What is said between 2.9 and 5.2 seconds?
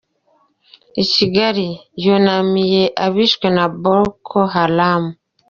abishwe na Boko Haram.